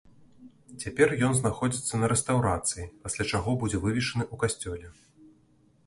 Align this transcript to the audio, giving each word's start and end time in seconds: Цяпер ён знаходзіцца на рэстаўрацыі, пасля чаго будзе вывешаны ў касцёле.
Цяпер 0.83 1.13
ён 1.27 1.35
знаходзіцца 1.41 1.93
на 2.01 2.09
рэстаўрацыі, 2.13 2.89
пасля 3.05 3.23
чаго 3.33 3.51
будзе 3.65 3.77
вывешаны 3.85 4.23
ў 4.33 4.35
касцёле. 4.45 4.87